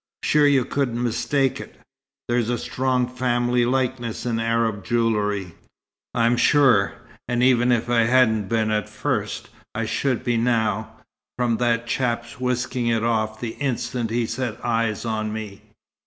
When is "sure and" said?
6.37-7.43